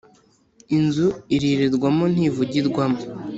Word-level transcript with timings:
Inzu 0.77 1.07
irirwamo 1.35 2.05
ntivugirwamo 2.13 3.01